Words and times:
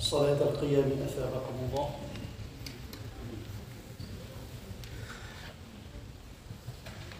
صلاة 0.00 0.40
القيام 0.42 0.90
أثابكم 1.06 1.54
الله 1.70 1.88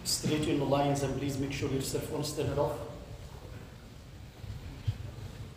Straight 0.04 0.48
in 0.48 0.58
the 0.58 0.64
lines 0.64 1.02
and 1.02 1.16
please 1.18 1.38
make 1.38 1.52
sure 1.52 1.70
your 1.70 1.82
cell 1.82 2.00
phone 2.00 2.20
is 2.20 2.32
turned 2.32 2.58
off. 2.58 2.72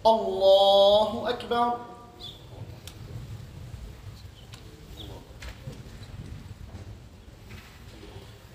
الله 0.05 1.29
أكبر 1.29 1.77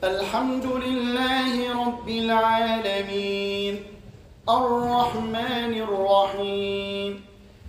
الحمد 0.05 0.67
لله 0.67 1.73
رب 1.87 2.09
العالمين 2.09 3.75
الرحمن 4.49 5.73
الرحيم 5.75 7.21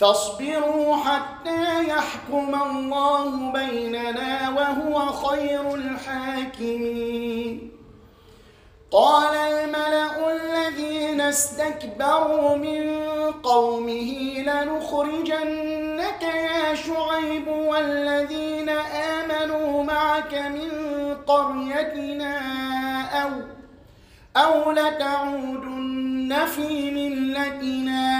فاصبروا 0.00 0.96
حتى 0.96 1.88
يحكم 1.88 2.62
الله 2.62 3.52
بيننا 3.52 4.48
وهو 4.48 5.12
خير 5.12 5.74
الحاكمين. 5.74 7.70
قال 8.90 9.34
الملأ 9.34 10.32
الذين 10.32 11.20
استكبروا 11.20 12.56
من 12.56 13.00
قومه 13.42 14.34
لنخرجنك 14.38 16.22
يا 16.22 16.74
شعيب 16.74 17.48
والذين 17.48 18.68
آمنوا 19.18 19.84
معك 19.84 20.34
من 20.34 20.70
قريتنا 21.26 22.34
أو 23.22 23.30
أو 24.36 24.72
لتعودن 24.72 26.46
في 26.46 26.90
ملتنا. 26.90 28.19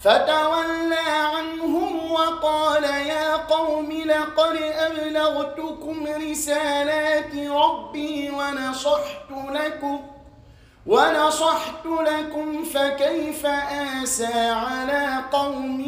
فتولى 0.00 1.08
عنهم 1.36 2.12
وقال 2.12 2.84
يا 2.84 3.36
قوم 3.36 3.92
لقد 3.92 4.56
أبلغتكم 4.56 6.06
رسالات 6.30 7.34
ربي 7.36 8.30
ونصحت 8.30 9.30
لكم 9.50 10.00
ونصحت 10.86 11.86
لكم 11.86 12.64
فكيف 12.64 13.46
آسى 14.02 14.48
على 14.50 15.24
قوم 15.32 15.84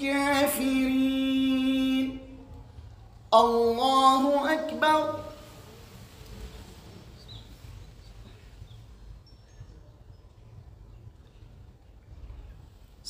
كافرين. 0.00 1.38
الله 3.34 4.52
أكبر. 4.52 5.14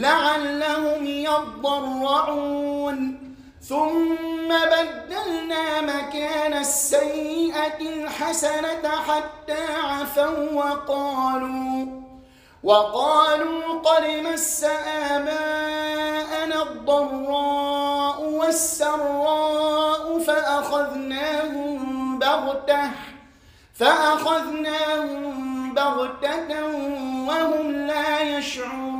لعلهم 0.00 1.06
يضرعون. 1.06 3.20
ثم 3.68 4.48
بدلنا 4.48 5.80
مكان 5.80 6.52
السيئة 6.52 7.80
الحسنة 7.80 8.88
حتى 9.08 9.64
عفوا 9.84 10.52
وقالوا 10.52 11.86
وقالوا 12.62 13.80
قد 13.80 14.04
مس 14.24 14.64
آباءنا 15.10 16.62
الضراء 16.62 18.22
والسراء 18.22 20.18
فأخذناهم 20.18 22.18
بغتة 22.18 22.90
فأخذناهم 23.74 25.74
بغتة 25.74 26.64
وهم 27.28 27.72
لا 27.72 28.20
يشعرون. 28.20 28.99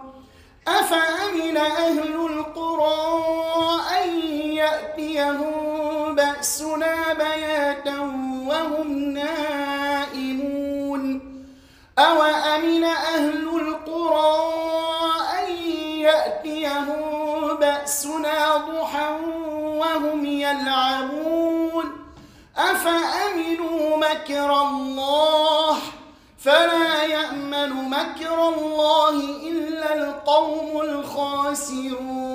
أفأمن 0.79 1.57
أهل 1.57 2.15
القرى 2.15 3.01
أن 4.03 4.09
يأتيهم 4.53 6.15
بأسنا 6.15 7.13
بياتا 7.13 7.99
وهم 8.47 8.91
نائمون؟ 9.13 10.51
أوأمن 11.99 12.83
أهل 12.83 13.47
القرى 13.47 14.31
أن 15.39 15.51
يأتيهم 15.99 17.01
بأسنا 17.59 18.57
ضحى 18.57 19.17
وهم 19.79 20.25
يلعبون؟ 20.25 21.85
أفأمنوا 22.57 23.97
مكر 23.97 24.61
الله؟ 24.61 25.77
فلا 26.39 27.03
يأمن 27.03 27.69
مكر 27.89 28.49
الله 28.49 29.09
إلا 29.19 29.50
القوم 30.41 30.81
الخاسرون 30.81 32.31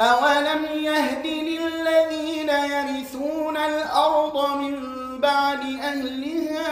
أولم 0.00 0.64
يهد 0.74 1.26
للذين 1.26 2.48
يرثون 2.48 3.56
الأرض 3.56 4.56
من 4.56 4.74
بعد 5.20 5.60
أهلها 5.60 6.68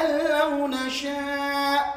أن 0.00 0.18
لو 0.38 0.66
نشاء 0.66 1.94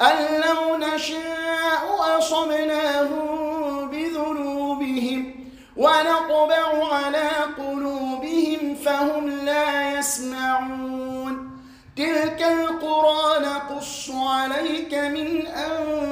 أن 0.00 0.40
لو 0.40 0.76
نشاء 0.76 2.18
أصبناهم 2.18 3.90
بذنوبهم 3.90 5.34
ونطبع 5.76 6.94
على 6.94 7.30
قلوبهم 7.58 8.74
فهم 8.74 9.30
لا 9.30 9.98
يسمعون 9.98 11.50
تلك 11.96 12.42
القرى 12.42 13.44
نقص 13.44 14.10
عليك 14.10 14.94
من 14.94 15.46
أنبائها 15.46 16.11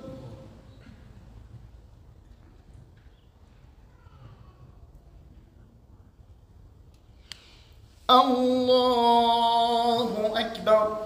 الله 8.11 10.09
أكبر. 10.39 10.97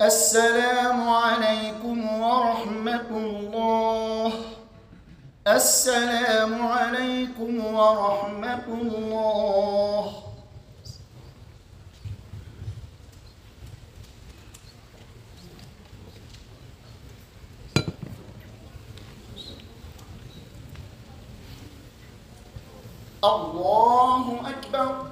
السلام 0.00 0.79
ورحمة 7.80 8.66
الله. 8.68 10.04
الله 23.24 24.24
أكبر. 24.50 25.06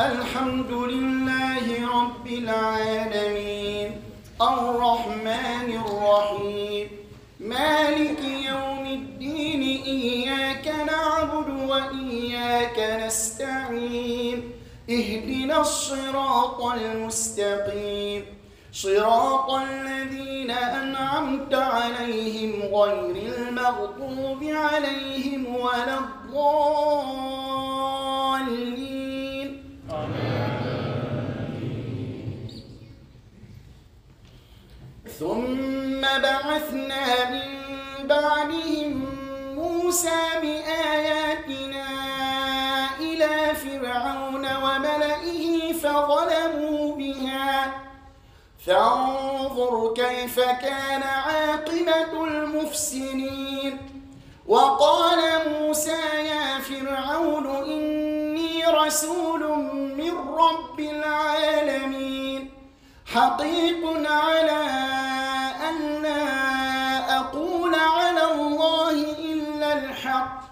الحمد 0.00 0.72
لله 0.72 1.66
رب 2.00 2.26
العالمين. 2.26 3.90
الرحمن 4.42 5.68
الرحيم. 5.84 6.88
مالك 7.40 8.37
إياك 9.88 10.66
نعبد 10.86 11.48
وإياك 11.70 12.78
نستعين 13.06 14.38
اهدنا 14.90 15.60
الصراط 15.60 16.62
المستقيم. 16.62 18.22
صراط 18.72 19.50
الذين 19.50 20.50
أنعمت 20.50 21.54
عليهم 21.54 22.52
غير 22.74 23.16
المغضوب 23.38 24.42
عليهم 24.44 25.56
ولا 25.56 25.98
الضالين. 25.98 27.08
ثم 35.18 36.00
بعثنا 36.00 37.04
من 37.30 37.48
بعدهم 38.08 39.17
موسى 39.88 40.20
بآياتنا 40.42 41.88
إلى 43.00 43.54
فرعون 43.54 44.46
وملئه 44.56 45.72
فظلموا 45.72 46.96
بها. 46.96 47.72
فانظر 48.66 49.94
كيف 49.96 50.40
كان 50.40 51.02
عاقبة 51.02 52.24
المفسدين. 52.24 53.78
وقال 54.46 55.20
موسى 55.48 56.00
يا 56.32 56.58
فرعون 56.58 57.46
إني 57.46 58.64
رسول 58.66 59.42
من 59.96 60.14
رب 60.28 60.80
العالمين. 60.80 62.50
حقيق 63.06 64.10
على 64.10 64.64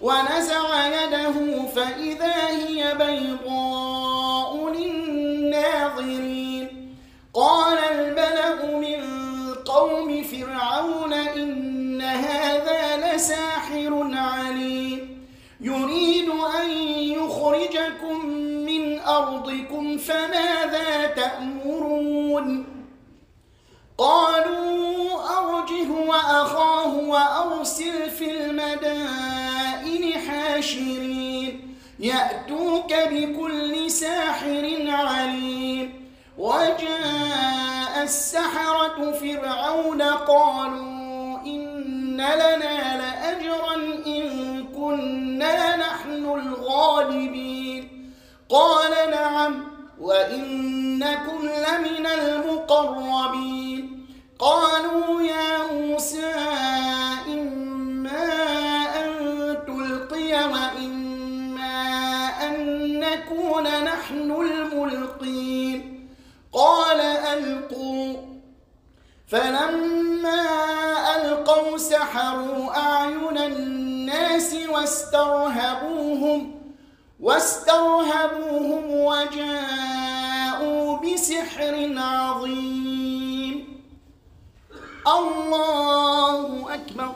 ونزع 0.00 0.86
يده 0.86 1.66
فإذا 1.74 2.48
هي 2.48 2.94
بيضاء 2.94 4.72
للناظرين. 4.72 6.68
قال 7.34 7.78
الملأ 7.78 8.78
من 8.78 9.04
قوم 9.54 10.22
فرعون 10.22 11.12
إن 11.12 12.02
هذا 12.02 13.14
لساحر 13.16 14.10
عليم. 14.14 15.28
يريد 15.60 16.28
أن 16.28 16.70
يخرجكم 16.90 18.26
من 18.66 19.00
أرضكم 19.00 19.98
فماذا 19.98 21.06
تأمرون؟ 21.06 22.66
قالوا 23.98 25.20
أرجه 25.38 25.90
وأخاه 25.90 26.94
وأرسل 26.96 28.10
في 28.10 28.30
المدائن. 28.30 29.17
حاشرين 30.68 31.74
يأتوك 31.98 32.94
بكل 33.10 33.90
ساحر 33.90 34.86
عليم. 34.88 36.08
وجاء 36.38 38.02
السحرة 38.02 39.12
فرعون 39.12 40.02
قالوا 40.02 41.38
إن 41.46 42.16
لنا 42.16 42.96
لأجرا 42.96 43.74
إن 44.06 44.64
كنا 44.76 45.76
نحن 45.76 46.24
الغالبين. 46.24 48.12
قال 48.48 49.10
نعم 49.10 49.64
وإنكم 50.00 51.38
لمن 51.42 52.06
المقربين. 52.06 54.06
قالوا 54.38 55.22
يا 55.22 55.72
موسى 55.72 56.34
فلما 69.28 70.44
ألقوا 71.16 71.78
سحروا 71.78 72.76
أعين 72.76 73.38
الناس 73.38 74.54
واسترهبوهم 74.68 76.60
واسترهبوهم 77.20 78.90
وجاءوا 78.90 80.98
بسحر 80.98 81.94
عظيم. 81.96 83.82
الله 85.06 86.74
أكبر. 86.74 87.14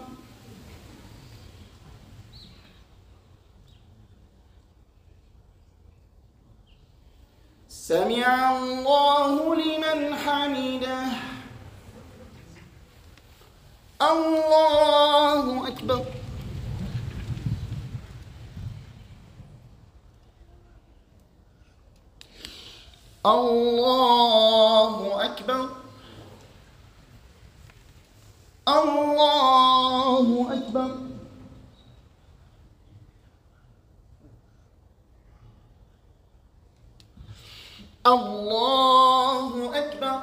سمع 7.68 8.58
الله 8.58 9.54
لمن 9.54 10.14
حمده. 10.14 11.21
الله 14.10 15.68
أكبر 15.68 16.04
الله 23.26 25.24
أكبر 25.24 25.68
الله 28.68 30.52
أكبر 30.52 30.90
الله 38.06 39.78
أكبر 39.78 40.22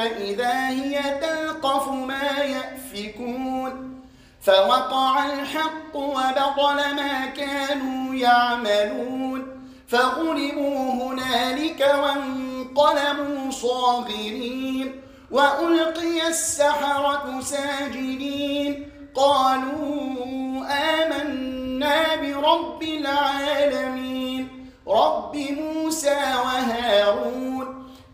فإذا 0.00 0.68
هي 0.68 1.20
تلقف 1.20 1.88
ما 1.88 2.38
يأفكون 2.38 4.00
فوقع 4.42 5.26
الحق 5.26 5.96
وبطل 5.96 6.94
ما 6.96 7.26
كانوا 7.26 8.14
يعملون 8.14 9.46
فغلبوا 9.88 10.92
هنالك 10.92 11.94
وانقلبوا 12.02 13.50
صاغرين 13.50 15.00
وألقي 15.30 16.28
السحرة 16.28 17.40
ساجدين 17.40 18.88
قالوا 19.14 20.66
آمنا 20.70 22.16
برب 22.16 22.82
العالمين 22.82 24.48
رب 24.86 25.36
موسى 25.36 26.18
وهارون 26.44 27.79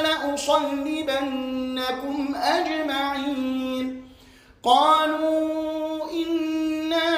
لأصلبنكم 0.00 2.16
أجمعين. 2.34 4.08
قالوا 4.62 6.10
إنا 6.10 7.08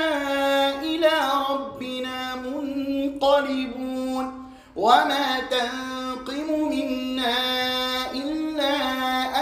إلى 0.82 1.12
ربنا 1.50 2.34
منقلبون. 2.34 4.52
وما 4.76 5.40
تنقم 5.50 6.68
منا 6.68 7.36
إلا 8.14 8.74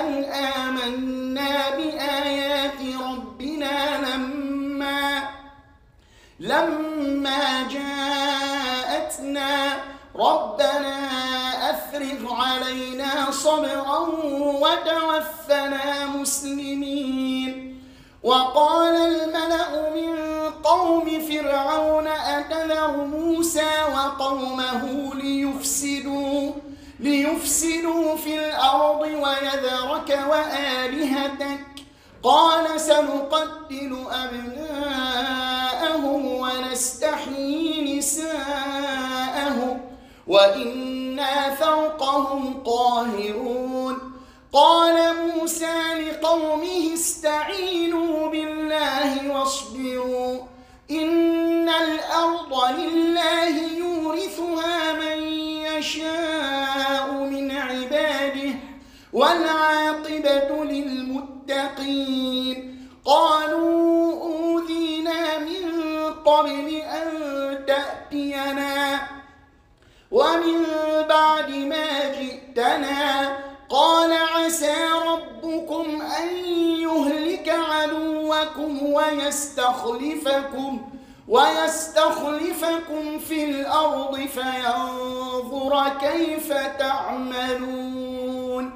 أن 0.00 0.25
آمنا 0.25 1.70
بآيات 1.76 2.80
ربنا 3.00 3.99
لما 3.99 5.22
لما 6.40 7.62
جاءتنا. 7.62 8.00
ربنا 10.16 10.69
أفرغ 12.00 12.35
علينا 12.35 13.30
صبرا 13.30 13.99
وتوفنا 14.62 16.07
مسلمين. 16.07 17.80
وقال 18.23 18.97
الملأ 18.97 19.90
من 19.95 20.19
قوم 20.64 21.21
فرعون 21.21 22.07
أتذر 22.07 22.97
موسى 22.97 23.73
وقومه 23.95 25.14
ليفسدوا 25.14 26.52
ليفسدوا 27.00 28.16
في 28.16 28.35
الأرض 28.49 29.00
ويذرك 29.00 30.19
وآلهتك. 30.30 31.64
قال 32.23 32.80
سنقتل 32.80 34.04
أبناءهم 34.25 35.47
ونستحيي 36.26 37.99
نساءهم. 37.99 39.80
فوقهم 41.60 42.62
قاهرون 42.66 43.98
قال 44.52 45.16
موسى 45.26 45.94
لقومه 45.94 46.94
استعينوا 46.94 48.28
بالله 48.28 49.30
واصبروا 49.30 50.38
إن 50.90 51.68
الأرض 51.68 52.78
لله 52.78 53.76
يورثها 53.78 54.92
من 54.92 55.23
يشاء 55.78 57.12
من 57.12 57.50
عباده 57.50 58.54
والعاقبة 59.12 60.64
للمتقين 60.64 62.10
قالوا 63.04 64.12
أوذينا 64.23 65.38
من 65.38 65.71
قبل 66.25 66.68
أن 66.76 67.08
تأتينا 67.66 69.00
ومن 70.10 70.66
بعد 71.08 71.50
ما 71.50 72.14
جئتنا 72.20 73.36
قال 73.68 74.12
عسى 74.12 74.75
ربكم 75.06 76.02
أن 76.02 76.36
يهلك 76.80 77.49
عدوكم 77.49 78.82
ويستخلفكم 78.92 80.80
ويستخلفكم 81.28 83.18
في 83.18 83.44
الأرض 83.44 84.16
فينظر 84.16 85.88
كيف 86.00 86.52
تعملون. 86.78 88.73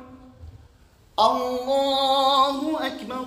الله 1.18 2.86
أكبر. 2.86 3.26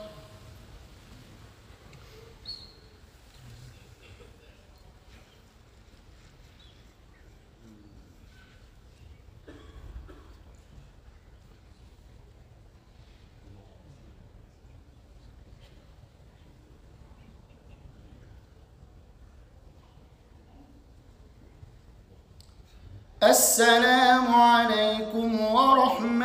السلام 23.23 24.27
عليكم. 24.35 25.02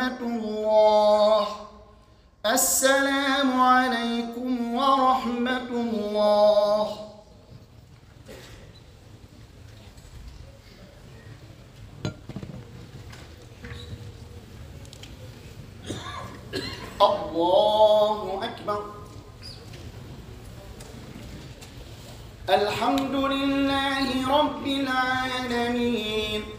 الله. 0.07 1.47
السلام 2.45 3.61
عليكم 3.61 4.75
ورحمة 4.75 5.69
الله. 5.71 6.87
الله 17.01 18.39
أكبر. 18.43 18.81
الحمد 22.49 23.15
لله 23.15 24.07
رب 24.39 24.65
العالمين. 24.67 26.58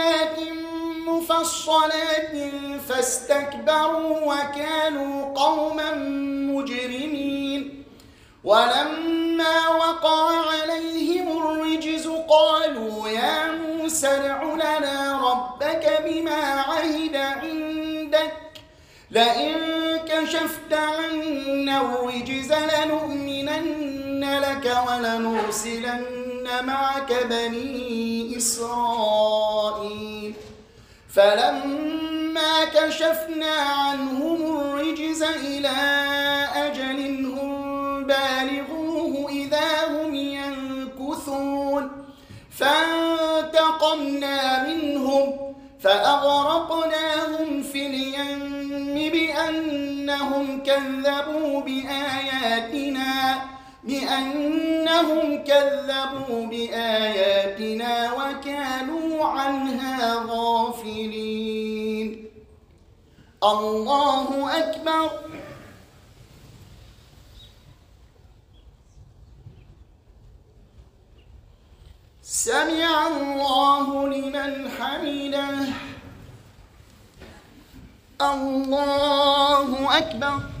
مفصلات 1.71 2.51
فاستكبروا 2.89 4.33
وكانوا 4.33 5.33
قوما 5.35 5.93
مجرمين. 6.53 7.83
ولما 8.43 9.67
وقع 9.67 10.51
عليهم 10.51 11.37
الرجز 11.37 12.07
قالوا 12.07 13.09
يا 13.09 13.51
موسى 13.51 14.07
ادع 14.07 14.43
لنا 14.43 15.21
ربك 15.31 16.03
بما 16.05 16.41
عهد 16.41 17.15
عندك. 17.15 18.33
لئن 19.11 19.55
كشفت 19.97 20.73
عنا 20.73 21.81
الرجز 21.81 22.53
لنؤمنن 22.53 24.39
لك 24.39 24.77
ولنرسلن 24.87 26.05
معك 26.63 27.13
بني 27.29 28.37
إسرائيل. 28.37 29.70
فلما 31.13 32.65
كشفنا 32.65 33.55
عنهم 33.55 34.59
الرجز 34.59 35.23
إلى 35.23 35.77
أجل 36.55 37.25
هم 37.25 38.03
بالغوه 38.03 39.29
إذا 39.29 39.87
هم 39.87 40.15
ينكثون. 40.15 41.91
فانتقمنا 42.59 44.37
منهم 44.67 45.55
فأغرقناهم 45.79 47.63
في 47.63 47.87
اليم 47.87 49.11
بأنهم 49.11 50.63
كذبوا 50.63 51.61
بآياتنا. 51.61 53.41
بأنهم 53.83 55.43
كذبوا 55.43 56.45
بآياتنا 56.45 58.13
وكانوا 58.13 59.25
عنها 59.25 60.15
غافلين. 60.27 62.25
الله 63.43 64.57
أكبر. 64.57 65.09
سمع 72.23 73.07
الله 73.07 74.07
لمن 74.07 74.69
حمده. 74.69 75.57
الله 78.21 79.97
أكبر. 79.97 80.60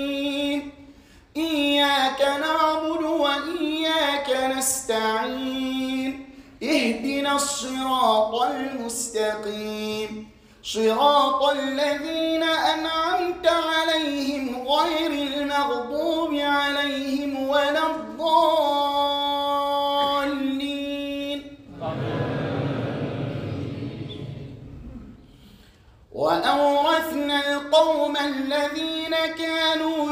إياك 1.37 2.21
نعبد 2.21 3.03
وإياك 3.03 4.29
نستعين 4.57 6.29
اهدنا 6.63 7.35
الصراط 7.35 8.41
المستقيم. 8.41 10.29
صراط 10.63 11.43
الذين 11.43 12.43
أنعمت 12.43 13.47
عليهم 13.47 14.67
غير 14.67 15.11
المغضوب 15.11 16.33
عليهم 16.33 17.49
ولا 17.49 17.95
الضالين. 17.95 18.31
وأورثنا 26.11 27.53
القوم 27.53 28.17
الذين 28.17 29.15
كانوا 29.37 30.11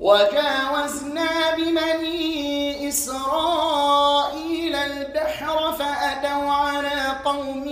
وجاوزنا 0.00 1.54
ببني 1.56 2.88
إسرائيل 2.88 4.74
البحر 4.74 5.72
فأتوا 5.72 6.52
على 6.52 7.16
قوم 7.24 7.64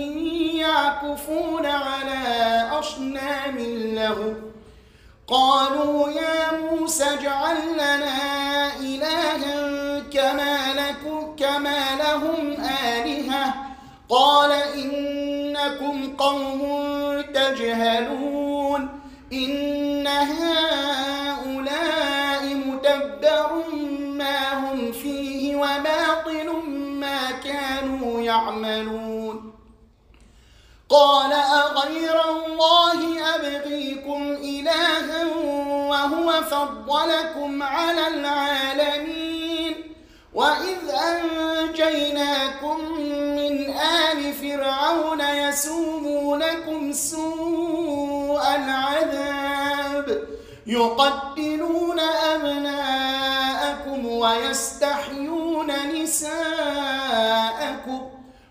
يعكفون 0.55 1.65
على 1.65 2.69
أصنام 2.79 3.57
له. 3.95 4.35
قالوا 5.27 6.09
يا 6.09 6.51
موسى 6.51 7.03
اجعل 7.03 7.57
لنا 7.73 8.75
إلها 8.79 9.99
كما 10.13 10.73
لكم 10.73 11.35
كما 11.35 11.95
لهم 11.95 12.57
آلهة. 12.93 13.53
قال 14.09 14.51
إنكم 14.51 16.15
قوم 16.17 16.61
تجهلون. 17.33 18.89
إن 19.33 19.64
يعملون 28.63 29.53
قال 30.89 31.33
أغير 31.33 32.21
الله 32.35 33.35
أبغيكم 33.35 34.31
إلها 34.31 35.25
وهو 35.89 36.41
فضلكم 36.43 37.63
على 37.63 38.07
العالمين 38.07 39.75
وإذ 40.33 40.89
أنجيناكم 40.89 42.79
من 43.35 43.69
آل 43.79 44.33
فرعون 44.33 45.21
يسومونكم 45.21 46.93
سوء 46.93 48.41
العذاب 48.55 50.27
يقتلون 50.67 51.99
أبناءكم 51.99 54.05
ويستحيون 54.05 55.04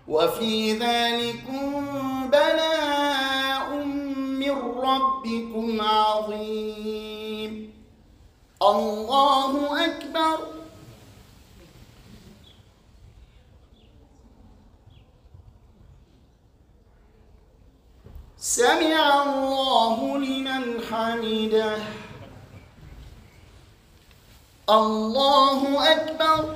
وفي 0.07 0.73
ذلكم 0.77 1.85
بلاء 2.29 3.75
من 4.41 4.51
ربكم 4.77 5.81
عظيم. 5.81 7.73
الله 8.61 9.85
أكبر. 9.85 10.39
سمع 18.37 19.23
الله 19.23 20.17
لمن 20.17 20.81
حمده. 20.89 21.77
الله 24.69 25.91
أكبر. 25.91 26.55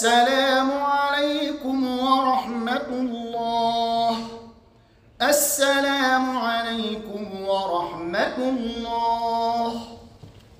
السلام 0.00 0.39